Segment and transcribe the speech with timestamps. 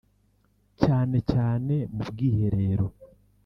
[0.81, 2.87] cyane cyane mu bwiherero